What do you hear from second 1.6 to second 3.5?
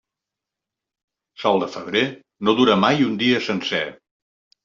de febrer, no dura mai un dia